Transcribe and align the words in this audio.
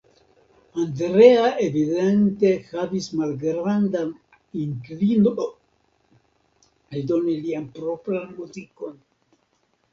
Andrea 0.83 1.51
evidente 1.67 2.51
havis 2.71 3.09
malgrandan 3.19 4.09
inklino 4.65 5.35
eldoni 7.01 7.39
lian 7.47 7.71
propran 7.79 8.37
muzikon. 8.43 9.01